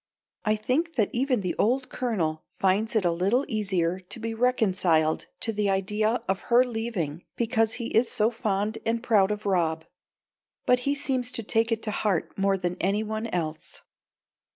[0.43, 5.27] I think that even the old Colonel finds it a little easier to be reconciled
[5.41, 9.85] to the idea of her leaving because he is so fond and proud of Rob.
[10.65, 13.83] But he seems to take it to heart more than any one else.